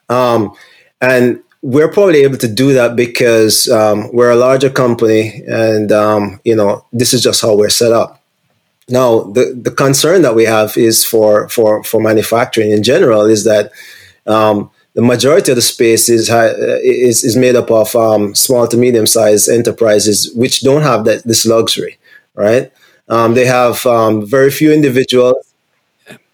[0.09, 0.55] Um,
[1.01, 6.41] and we're probably able to do that because um, we're a larger company and um,
[6.45, 8.23] you know this is just how we're set up.
[8.89, 13.45] Now the, the concern that we have is for for for manufacturing in general is
[13.45, 13.73] that
[14.27, 18.77] um, the majority of the space is is, is made up of um, small to
[18.77, 21.99] medium sized enterprises which don't have that this luxury
[22.39, 22.73] right?
[23.09, 25.48] Um, they have um, very few individuals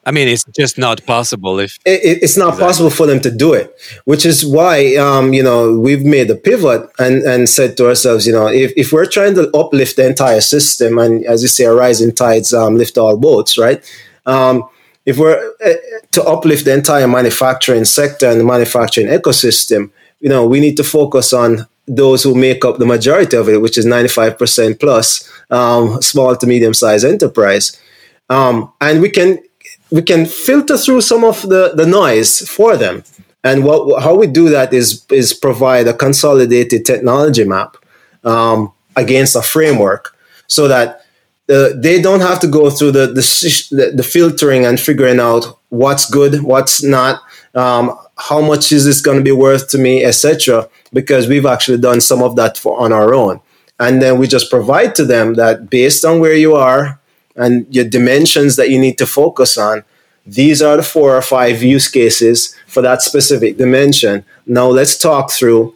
[0.06, 2.66] I mean, it's just not possible if it, it's not exactly.
[2.66, 6.34] possible for them to do it, which is why um, you know we've made a
[6.34, 10.06] pivot and and said to ourselves, you know, if, if we're trying to uplift the
[10.06, 13.82] entire system, and as you say, a rising tides um, lift all boats, right?
[14.26, 14.68] Um,
[15.06, 15.72] if we're uh,
[16.12, 19.90] to uplift the entire manufacturing sector and the manufacturing ecosystem,
[20.20, 23.60] you know, we need to focus on those who make up the majority of it,
[23.60, 27.78] which is 95% plus um, small to medium sized enterprise.
[28.30, 29.38] Um, and we can
[29.94, 33.04] we can filter through some of the, the noise for them.
[33.44, 37.76] And what how we do that is is provide a consolidated technology map
[38.24, 40.04] um, against a framework.
[40.56, 40.88] so that
[41.54, 46.06] uh, they don't have to go through the, the, the filtering and figuring out what's
[46.18, 47.20] good, what's not,
[47.54, 47.84] um,
[48.28, 50.68] how much is this going to be worth to me, etc.
[50.98, 53.40] Because we've actually done some of that for on our own,
[53.78, 57.00] and then we just provide to them that based on where you are
[57.36, 59.84] and your dimensions that you need to focus on,
[60.26, 64.24] these are the four or five use cases for that specific dimension.
[64.46, 65.74] Now let's talk through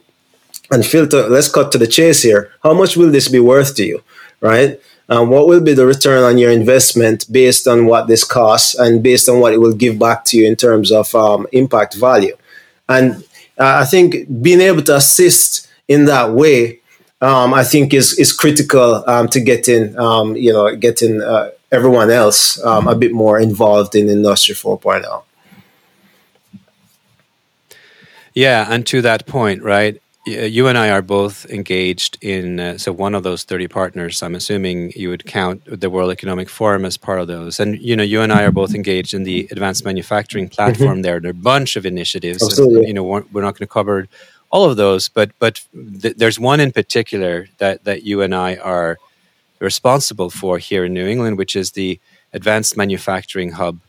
[0.71, 1.27] and filter.
[1.27, 2.51] Let's cut to the chase here.
[2.63, 4.03] How much will this be worth to you,
[4.41, 4.79] right?
[5.07, 9.01] Um, what will be the return on your investment based on what this costs and
[9.01, 12.35] based on what it will give back to you in terms of um, impact value?
[12.87, 13.23] And
[13.57, 16.79] uh, I think being able to assist in that way,
[17.21, 22.09] um, I think is is critical um, to getting um, you know getting uh, everyone
[22.09, 25.23] else um, a bit more involved in Industry 4.0.
[28.33, 30.01] Yeah, and to that point, right?
[30.25, 34.35] you and I are both engaged in uh, so one of those 30 partners I'm
[34.35, 38.03] assuming you would count the World Economic Forum as part of those and you know
[38.03, 41.01] you and I are both engaged in the advanced manufacturing platform mm-hmm.
[41.01, 42.79] there there are a bunch of initiatives Absolutely.
[42.79, 44.07] And, you know we're, we're not going to cover
[44.51, 45.61] all of those but but
[46.01, 48.97] th- there's one in particular that that you and I are
[49.59, 51.99] responsible for here in New England which is the
[52.33, 53.79] advanced manufacturing hub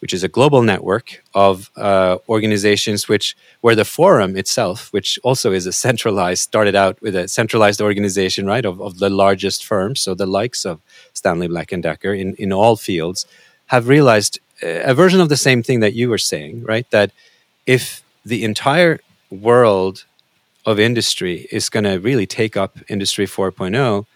[0.00, 5.52] which is a global network of uh, organizations which where the forum itself which also
[5.52, 10.00] is a centralized started out with a centralized organization right of, of the largest firms
[10.00, 10.80] so the likes of
[11.12, 13.26] stanley black and decker in, in all fields
[13.66, 17.10] have realized a version of the same thing that you were saying right that
[17.66, 19.00] if the entire
[19.30, 20.04] world
[20.66, 24.06] of industry is going to really take up industry 4.0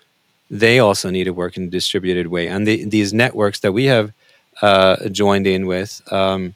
[0.53, 3.87] they also need to work in a distributed way and the, these networks that we
[3.87, 4.13] have
[4.61, 6.03] uh, joined in with.
[6.13, 6.55] Um,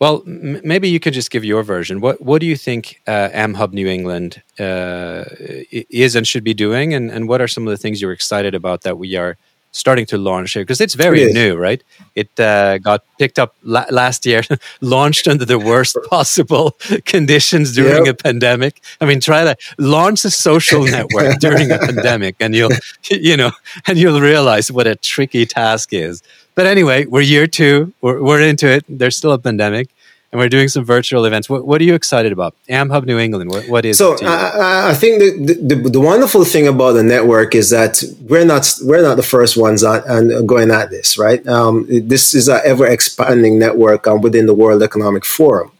[0.00, 2.00] well, m- maybe you could just give your version.
[2.00, 5.24] What What do you think uh, AmHub New England uh,
[5.70, 8.54] is and should be doing, and, and what are some of the things you're excited
[8.54, 9.36] about that we are
[9.78, 10.62] starting to launch here?
[10.62, 11.82] Because it's very it new, right?
[12.14, 14.42] It uh, got picked up la- last year,
[14.80, 18.14] launched under the worst possible conditions during yep.
[18.20, 18.82] a pandemic.
[19.00, 22.72] I mean, try to launch a social network during a pandemic, and you'll
[23.10, 23.52] you know,
[23.86, 26.22] and you'll realize what a tricky task is.
[26.54, 27.92] But anyway, we're year two.
[28.00, 28.84] We're, we're into it.
[28.88, 29.88] There's still a pandemic,
[30.30, 31.48] and we're doing some virtual events.
[31.48, 32.54] What, what are you excited about?
[32.68, 33.50] AmHub New England.
[33.50, 34.16] What, what is so?
[34.22, 38.70] I, I, think the, the, the wonderful thing about the network is that we're not
[38.82, 41.16] we're not the first ones on, on going at this.
[41.16, 41.46] Right.
[41.48, 45.72] Um, this is an ever expanding network um, within the World Economic Forum,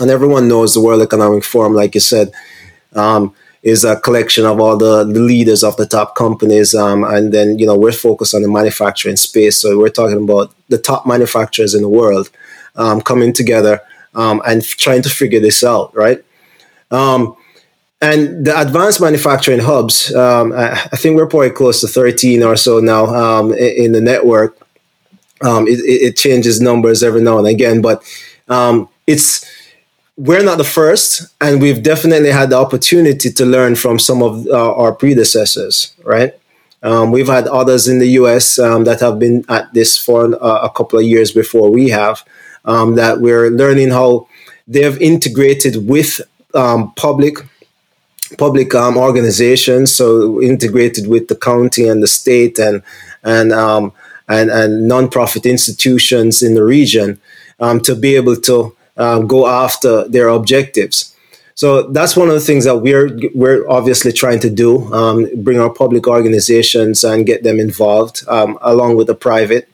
[0.00, 2.32] and everyone knows the World Economic Forum, like you said.
[2.94, 3.34] Um,
[3.64, 6.74] is a collection of all the, the leaders of the top companies.
[6.74, 9.56] Um, and then, you know, we're focused on the manufacturing space.
[9.56, 12.28] So we're talking about the top manufacturers in the world
[12.76, 13.80] um, coming together
[14.14, 16.24] um, and f- trying to figure this out, right?
[16.90, 17.36] Um,
[18.00, 22.56] and the advanced manufacturing hubs, um, I, I, think we're probably close to 13 or
[22.56, 24.56] so now um, in, in, the network.
[25.42, 28.02] It, it, changes numbers every now and again, but
[29.06, 29.44] it's
[30.16, 34.46] we're not the first, and we've definitely had the opportunity to learn from some of
[34.46, 36.34] uh, our predecessors, right?
[36.82, 40.60] Um, we've had others in the US um, that have been at this for uh,
[40.62, 42.22] a couple of years before we have,
[42.64, 44.28] um, that we're learning how
[44.66, 46.20] they've integrated with
[46.54, 47.38] um, public
[48.38, 52.82] public um, organizations, so integrated with the county and the state and
[53.22, 53.92] and um,
[54.28, 57.20] and, and nonprofit institutions in the region
[57.82, 61.14] to be able to um, go after their objectives.
[61.56, 65.60] So that's one of the things that we're we're obviously trying to do: um, bring
[65.60, 69.68] our public organizations and get them involved, um, along with the private.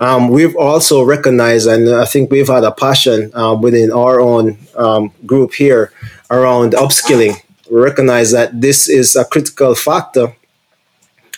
[0.00, 4.56] Um, we've also recognized, and I think we've had a passion um, within our own
[4.74, 5.92] um, group here
[6.30, 7.36] around upskilling.
[7.70, 10.34] We recognize that this is a critical factor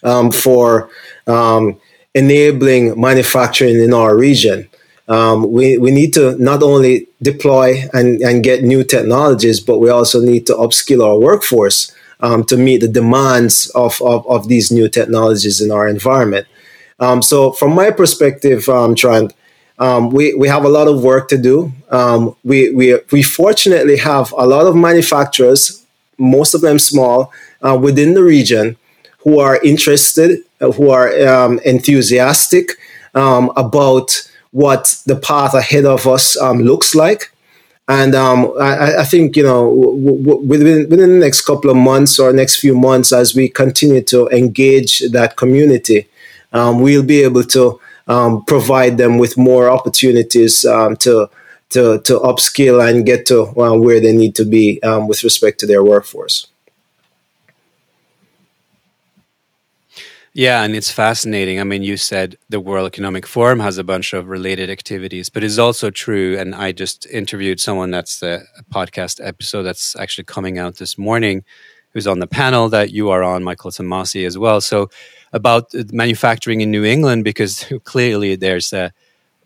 [0.04, 0.90] um, for
[2.14, 4.68] enabling manufacturing in our region
[5.08, 9.90] um, we, we need to not only deploy and, and get new technologies, but we
[9.90, 14.70] also need to upskill our workforce um, to meet the demands of, of, of, these
[14.70, 16.46] new technologies in our environment.
[17.02, 19.34] Um, so, from my perspective, um, Trond,
[19.80, 21.72] um, we, we have a lot of work to do.
[21.90, 25.84] Um, we, we, we fortunately have a lot of manufacturers,
[26.16, 28.76] most of them small, uh, within the region
[29.18, 32.70] who are interested, uh, who are um, enthusiastic
[33.14, 37.32] about what the path ahead of us um, looks like.
[37.88, 41.76] And um, I, I, think you know w- w- within within the next couple of
[41.76, 46.06] months or next few months, as we continue to engage that community,
[46.52, 51.28] um, we'll be able to um, provide them with more opportunities um, to
[51.70, 55.58] to to upskill and get to uh, where they need to be um, with respect
[55.60, 56.46] to their workforce.
[60.34, 61.60] Yeah, and it's fascinating.
[61.60, 65.44] I mean, you said the World Economic Forum has a bunch of related activities, but
[65.44, 66.38] it's also true.
[66.38, 68.42] And I just interviewed someone that's a,
[68.72, 71.44] podcast episode that's actually coming out this morning,
[71.92, 74.60] who's on the panel that you are on, Michael Tomasi, as well.
[74.60, 74.90] So
[75.32, 78.92] about manufacturing in New England, because clearly there's a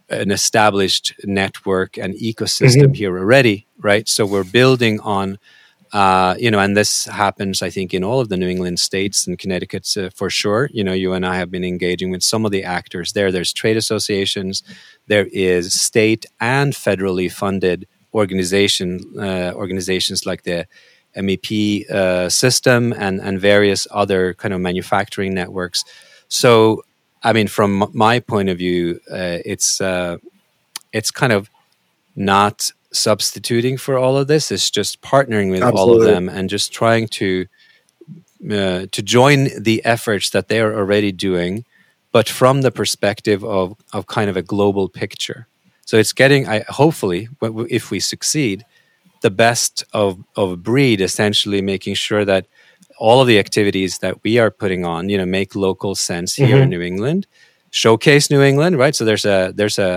[0.08, 2.92] an established network and ecosystem mm-hmm.
[2.92, 4.08] here already, right?
[4.08, 5.38] So we're building on
[5.92, 9.26] uh, you know, and this happens, I think, in all of the New England states
[9.26, 10.68] and Connecticut uh, for sure.
[10.72, 13.30] You know, you and I have been engaging with some of the actors there.
[13.30, 14.62] There's trade associations,
[15.06, 20.66] there is state and federally funded organization uh, organizations like the
[21.16, 25.84] MEP uh, system and and various other kind of manufacturing networks.
[26.28, 26.82] So,
[27.22, 30.18] I mean, from my point of view, uh, it's uh,
[30.92, 31.50] it's kind of
[32.14, 34.50] not substituting for all of this.
[34.50, 35.78] It's just partnering with Absolutely.
[35.78, 37.46] all of them and just trying to
[38.50, 41.64] uh, to join the efforts that they are already doing,
[42.12, 45.46] but from the perspective of of kind of a global picture.
[45.86, 48.64] So it's getting, I, hopefully, if we succeed,
[49.26, 51.00] the best of of breed.
[51.00, 52.46] Essentially, making sure that
[52.98, 56.56] all of the activities that we are putting on, you know, make local sense here
[56.56, 56.62] mm-hmm.
[56.62, 57.26] in New England,
[57.70, 58.94] showcase New England, right?
[58.94, 59.92] So there's a there's a,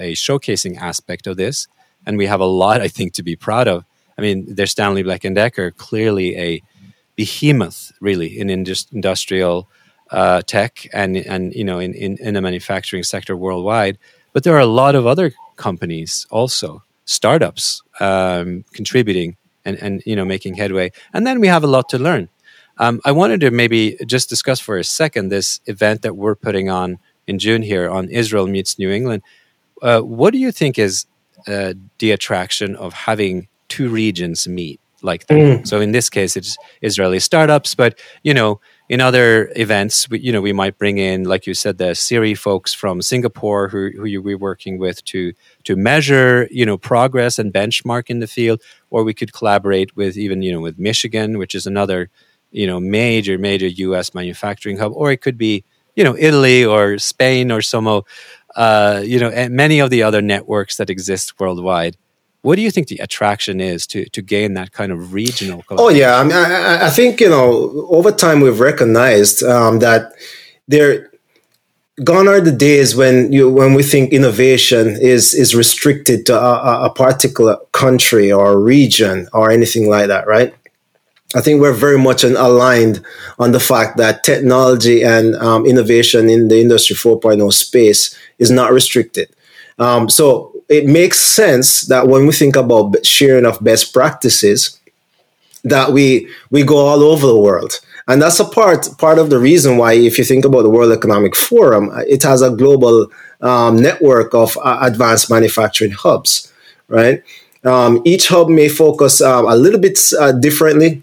[0.00, 1.68] a, a showcasing aspect of this,
[2.06, 3.84] and we have a lot, I think, to be proud of.
[4.18, 6.62] I mean, there's Stanley Black and Decker, clearly a
[7.16, 9.68] behemoth, really, in indus- industrial
[10.10, 13.96] uh, tech and and you know in, in in the manufacturing sector worldwide.
[14.32, 20.14] But there are a lot of other companies also, startups, um, contributing and and you
[20.14, 20.92] know making headway.
[21.14, 22.28] And then we have a lot to learn.
[22.78, 26.68] Um, I wanted to maybe just discuss for a second this event that we're putting
[26.68, 29.22] on in June here on Israel meets New England.
[29.80, 31.06] Uh, what do you think is
[31.46, 35.34] uh, the attraction of having two regions meet like that.
[35.34, 35.66] Mm.
[35.66, 40.32] So in this case, it's Israeli startups, but you know, in other events, we, you
[40.32, 44.22] know, we might bring in, like you said, the SIRI folks from Singapore who, who
[44.22, 45.32] we're working with to
[45.64, 50.16] to measure, you know, progress and benchmark in the field, or we could collaborate with
[50.16, 52.10] even, you know, with Michigan, which is another,
[52.52, 54.14] you know, major major U.S.
[54.14, 55.64] manufacturing hub, or it could be,
[55.96, 57.86] you know, Italy or Spain or some
[58.56, 61.96] uh, you know, many of the other networks that exist worldwide.
[62.46, 65.64] What do you think the attraction is to to gain that kind of regional?
[65.68, 70.12] Oh yeah, I, mean, I, I, think you know over time we've recognized um, that
[70.68, 71.10] there
[72.04, 76.84] gone are the days when you when we think innovation is is restricted to a,
[76.86, 80.54] a particular country or region or anything like that, right?
[81.34, 83.04] I think we're very much aligned
[83.40, 88.70] on the fact that technology and um, innovation in the Industry 4.0 space is not
[88.70, 89.34] restricted.
[89.80, 94.80] Um, so it makes sense that when we think about sharing of best practices,
[95.64, 99.38] that we we go all over the world, and that's a part part of the
[99.38, 103.08] reason why, if you think about the World Economic Forum, it has a global
[103.40, 106.52] um, network of uh, advanced manufacturing hubs,
[106.88, 107.22] right?
[107.64, 111.02] Um, each hub may focus um, a little bit uh, differently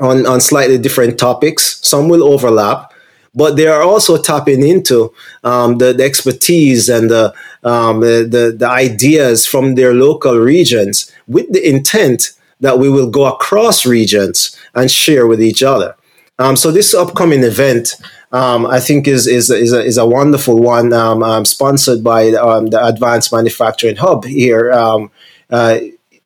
[0.00, 1.80] on, on slightly different topics.
[1.86, 2.92] Some will overlap,
[3.34, 5.12] but they are also tapping into
[5.44, 11.50] um, the, the, expertise and the, um, the, the, ideas from their local regions with
[11.52, 15.94] the intent that we will go across regions and share with each other.
[16.38, 17.94] Um, so this upcoming event,
[18.32, 22.28] um, I think, is is is a, is a wonderful one, um, um, sponsored by
[22.30, 24.72] um, the Advanced Manufacturing Hub here.
[24.72, 25.10] Um,
[25.50, 25.78] uh,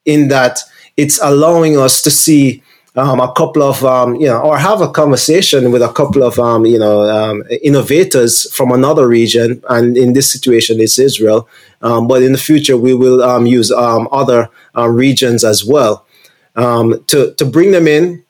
[0.04, 0.60] in that
[0.96, 2.62] it's allowing us to see
[2.96, 6.38] um, a couple of um, you know or have a conversation with a couple of
[6.38, 11.48] um, you know um, innovators from another region and in this situation it's israel.
[11.80, 16.06] Um, but in the future we will um, use other regions as well.
[16.54, 18.24] To, to bring them in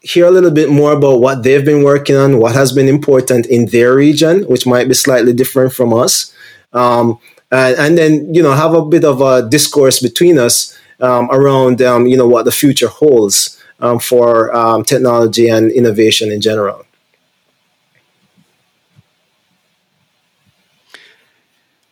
[0.00, 3.46] hear a little bit more about what they've been working on what has been important
[3.46, 6.32] in their region which might be slightly different from us.
[6.72, 7.18] And,
[7.50, 12.28] and then you know have a bit of a discourse between us around you know
[12.28, 16.84] what the future holds um, for um, technology and innovation in general.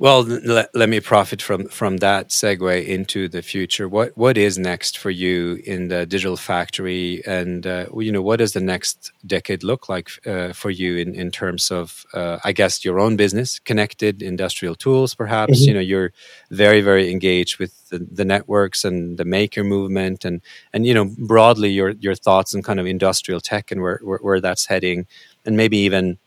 [0.02, 3.88] Well, let, let me profit from from that segue into the future.
[3.88, 8.40] What what is next for you in the digital factory, and uh, you know what
[8.40, 12.50] does the next decade look like uh, for you in in terms of, uh, I
[12.50, 15.60] guess, your own business, connected industrial tools, perhaps.
[15.60, 15.68] Mm-hmm.
[15.68, 16.12] You know, you're
[16.50, 20.40] very very engaged with the, the networks and the maker movement, and
[20.72, 24.18] and you know broadly your your thoughts on kind of industrial tech and where where,
[24.18, 25.06] where that's heading,
[25.46, 26.18] and maybe even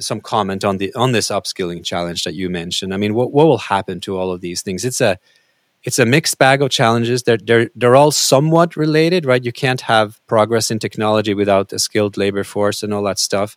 [0.00, 2.94] some comment on the on this upskilling challenge that you mentioned.
[2.94, 4.84] I mean, what what will happen to all of these things?
[4.84, 5.18] It's a
[5.84, 7.24] it's a mixed bag of challenges.
[7.24, 9.44] They're they're they're all somewhat related, right?
[9.44, 13.56] You can't have progress in technology without a skilled labor force and all that stuff.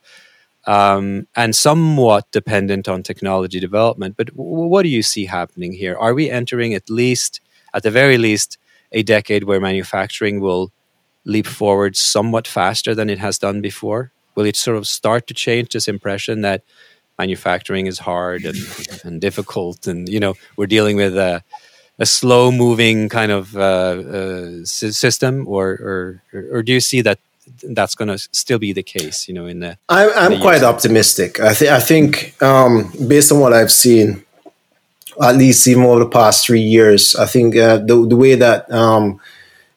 [0.65, 4.15] um, and somewhat dependent on technology development.
[4.17, 5.95] But w- what do you see happening here?
[5.97, 7.41] Are we entering at least,
[7.73, 8.57] at the very least,
[8.91, 10.71] a decade where manufacturing will
[11.25, 14.13] leap forward somewhat faster than it has done before?
[14.35, 16.63] Will it sort of start to change this impression that
[17.19, 18.57] manufacturing is hard and,
[19.03, 21.43] and difficult, and you know we're dealing with a,
[21.99, 26.21] a slow moving kind of uh, uh, system, or, or
[26.51, 27.19] or do you see that
[27.63, 29.27] that's going to still be the case?
[29.27, 31.39] You know, in the I'm, I'm quite optimistic.
[31.39, 34.23] I think I think um, based on what I've seen,
[35.21, 38.71] at least even over the past three years, I think uh, the the way that
[38.71, 39.19] um,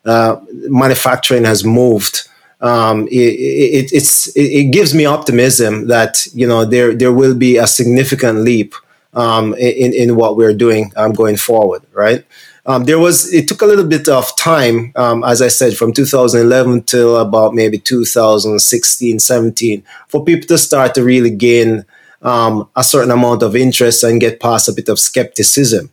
[0.04, 2.28] uh, manufacturing has moved
[2.60, 7.56] um, it, it, it's, it gives me optimism that you know there there will be
[7.58, 8.74] a significant leap
[9.14, 12.24] um, in in what we're doing um, going forward, right?
[12.64, 15.92] Um, there was it took a little bit of time, um, as I said, from
[15.92, 21.84] 2011 till about maybe 2016, 17, for people to start to really gain
[22.22, 25.90] um, a certain amount of interest and get past a bit of skepticism,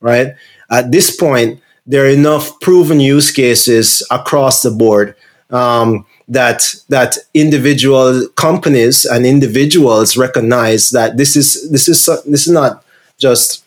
[0.00, 0.34] right?
[0.70, 5.16] At this point, there are enough proven use cases across the board
[5.50, 12.52] um, that that individual companies and individuals recognize that this is this is this is
[12.52, 12.84] not
[13.18, 13.64] just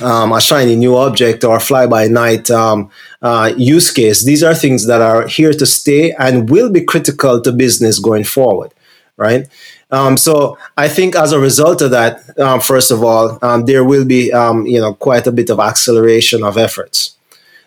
[0.00, 2.90] um, a shiny new object or fly by night um,
[3.22, 4.24] uh, use case.
[4.24, 8.24] These are things that are here to stay and will be critical to business going
[8.24, 8.74] forward,
[9.16, 9.46] right?
[9.90, 13.84] Um, so I think as a result of that, um, first of all, um, there
[13.84, 17.16] will be um, you know quite a bit of acceleration of efforts.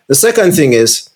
[0.07, 1.09] The second thing is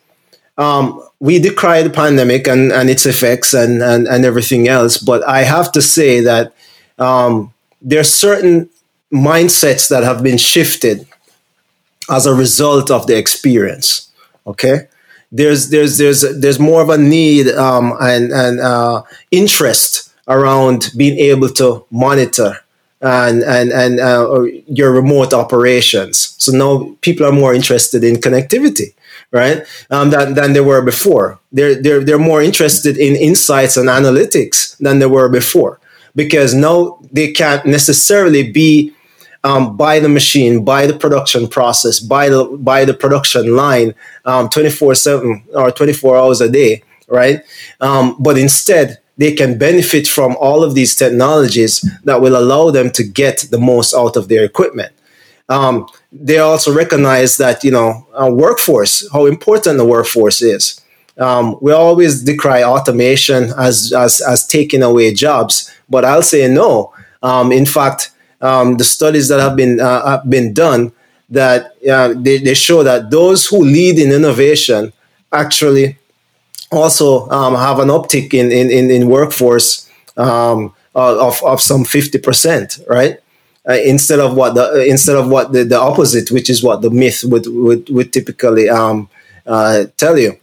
[0.57, 5.23] um, we decry the pandemic and, and its effects and, and, and everything else, but
[5.27, 6.51] I have to say that
[6.97, 8.69] um, there are certain
[9.13, 11.07] mindsets that have been shifted
[12.09, 14.09] as a result of the experience.
[14.47, 14.87] Okay,
[15.31, 21.19] there's there's there's there's more of a need um, and and uh, interest around being
[21.19, 22.57] able to monitor
[23.01, 26.35] and and and uh, your remote operations.
[26.39, 28.95] So now people are more interested in connectivity
[29.31, 29.65] right?
[29.89, 31.39] Um, than, than they were before.
[31.51, 35.79] They're, they're, they're more interested in insights and analytics than they were before
[36.15, 38.93] because now they can't necessarily be
[39.43, 44.49] um, by the machine, by the production process, by the by the production line, um,
[44.49, 47.41] twenty four seven or twenty four hours a day, right?
[47.79, 52.91] Um, but instead, they can benefit from all of these technologies that will allow them
[52.91, 54.93] to get the most out of their equipment.
[55.49, 60.81] Um, they also recognize that you know workforce, how important the workforce is.
[61.17, 66.93] Um, we always decry automation as, as as taking away jobs, but I'll say no.
[67.21, 70.91] Um, in fact, um, the studies that have been uh, have been done
[71.29, 74.91] that uh, they, they show that those who lead in innovation
[75.31, 75.97] actually
[76.71, 82.87] also um, have an uptick in in, in, in workforce um, of, of some 50%,
[82.89, 83.19] right?
[83.67, 86.81] Uh, instead of what the uh, instead of what the, the opposite, which is what
[86.81, 89.09] the myth would would, would typically um,
[89.45, 90.37] uh, tell you.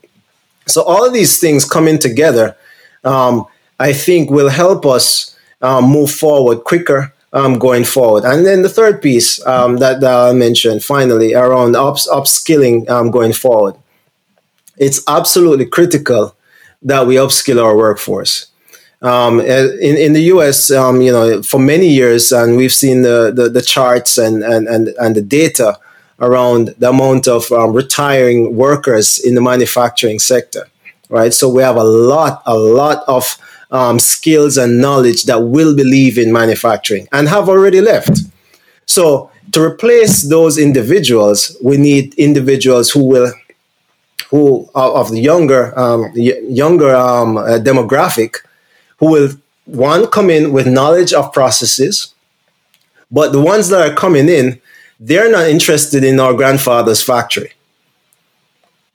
[0.66, 2.57] So all of these things coming together,
[3.05, 3.47] um,
[3.81, 8.25] I think, will help us um, move forward quicker um, going forward.
[8.25, 13.11] And then the third piece um, that, that I mentioned finally around ups, upskilling um,
[13.11, 13.77] going forward.
[14.77, 16.35] It's absolutely critical
[16.83, 18.47] that we upskill our workforce.
[19.01, 23.32] Um, in, in the US, um, you know, for many years, and we've seen the,
[23.34, 25.78] the, the, charts and, and, and, and the data
[26.20, 30.66] around the amount of um, retiring workers in the manufacturing sector,
[31.11, 31.32] right?
[31.32, 33.38] So we have a lot, a lot of
[33.70, 38.18] um, skills and knowledge that will be leaving manufacturing and have already left.
[38.86, 43.32] So to replace those individuals, we need individuals who will,
[44.30, 48.36] who of the younger, um, younger um, uh, demographic,
[48.99, 49.30] who will
[49.64, 52.14] one come in with knowledge of processes,
[53.11, 54.61] but the ones that are coming in,
[54.99, 57.53] they're not interested in our grandfather's factory.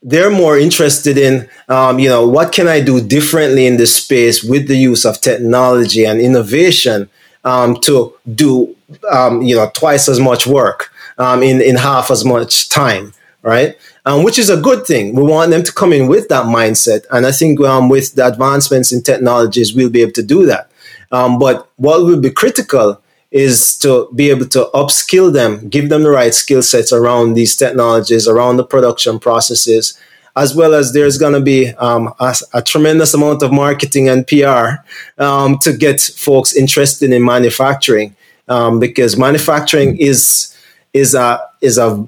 [0.02, 4.44] They're more interested in, um, you know, what can I do differently in this space
[4.44, 7.10] with the use of technology and innovation
[7.46, 8.76] um, to do,
[9.10, 13.14] um, you know, twice as much work um, in in half as much time,
[13.44, 13.76] right?
[14.06, 15.16] um, which is a good thing.
[15.16, 17.06] We want them to come in with that mindset.
[17.12, 20.70] And I think um, with the advancements in technologies, we'll be able to do that.
[21.12, 23.00] Um, but what will be critical
[23.32, 27.56] is to be able to upskill them, give them the right skill sets around these
[27.56, 29.98] technologies, around the production processes,
[30.36, 34.26] as well as there's going to be um, a, a, tremendous amount of marketing and
[34.28, 34.82] PR
[35.22, 38.16] um, to get folks interested in manufacturing,
[38.48, 40.56] um, because manufacturing is
[40.94, 42.08] is a is a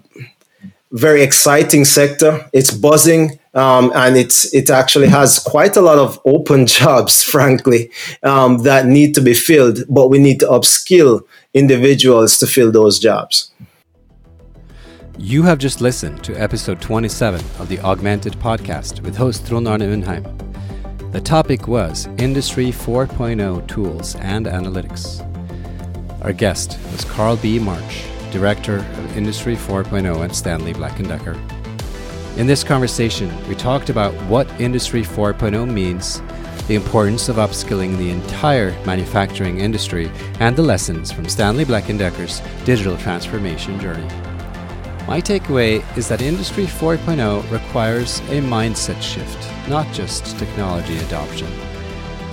[0.95, 2.49] very exciting sector.
[2.53, 3.39] It's buzzing.
[3.53, 7.89] Um, and it's it actually has quite a lot of open jobs, frankly,
[8.21, 9.79] um, that need to be filled.
[9.87, 11.21] But we need to upskill
[11.53, 13.51] individuals to fill those jobs.
[15.17, 19.79] You have just listened to episode 27 of the Augmented Podcast with host Trond Arne
[19.79, 20.25] Undheim.
[21.13, 25.21] The topic was Industry 4.0 Tools and Analytics.
[26.21, 27.59] Our guest was Carl B.
[27.59, 28.03] March,
[28.35, 31.39] Director of Industry 4.0 at Stanley Black & Decker.
[32.35, 36.21] In this conversation, we talked about what Industry 4.0 means,
[36.67, 40.11] the importance of upskilling the entire manufacturing industry,
[40.41, 44.07] and the lessons from Stanley Black & Decker's digital transformation journey.
[45.07, 51.47] My takeaway is that Industry 4.0 requires a mindset shift, not just technology adoption.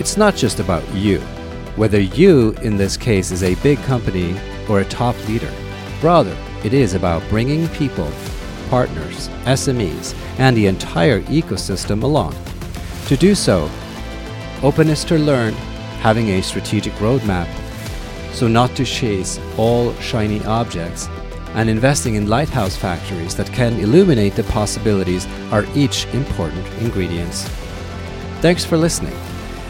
[0.00, 1.20] It's not just about you,
[1.76, 4.34] whether you, in this case, is a big company
[4.68, 5.52] or a top leader.
[6.02, 8.10] Rather, it is about bringing people,
[8.68, 12.34] partners, SMEs, and the entire ecosystem along.
[13.06, 13.70] To do so,
[14.62, 15.54] openness to learn,
[16.00, 17.46] having a strategic roadmap,
[18.32, 21.08] so not to chase all shiny objects,
[21.54, 27.46] and investing in lighthouse factories that can illuminate the possibilities are each important ingredients.
[28.40, 29.14] Thanks for listening.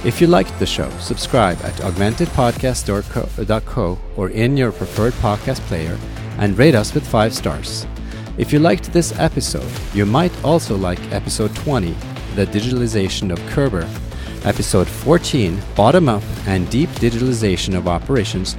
[0.04, 5.98] If you liked the show, subscribe at augmentedpodcast.co or in your preferred podcast player
[6.42, 7.86] and rate us with 5 stars.
[8.36, 11.94] If you liked this episode, you might also like episode 20,
[12.34, 13.88] The Digitalization of Körber,
[14.44, 18.56] episode 14, Bottom Up and Deep Digitalization of Operations,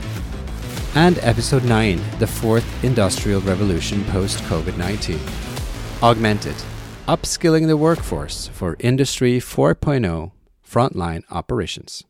[0.95, 5.19] and episode 9, The Fourth Industrial Revolution Post COVID 19.
[6.01, 6.55] Augmented,
[7.05, 10.31] upskilling the workforce for Industry 4.0
[10.65, 12.05] frontline operations.